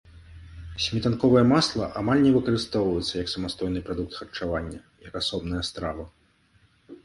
[0.85, 6.03] Сметанковае масла амаль не выкарыстоўваецца як самастойны прадукт харчавання, як асобная страва.